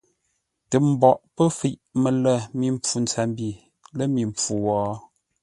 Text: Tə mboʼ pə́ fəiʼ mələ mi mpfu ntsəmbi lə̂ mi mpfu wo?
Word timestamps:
Tə 0.69 0.75
mboʼ 0.91 1.17
pə́ 1.35 1.47
fəiʼ 1.57 1.77
mələ 2.01 2.33
mi 2.57 2.67
mpfu 2.75 2.95
ntsəmbi 3.03 3.49
lə̂ 3.97 4.05
mi 4.13 4.21
mpfu 4.31 4.53
wo? 4.65 4.77